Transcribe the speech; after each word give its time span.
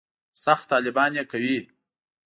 سخت 0.43 0.65
طالبان 0.71 1.11
یې 1.17 1.23
کوي. 1.31 1.57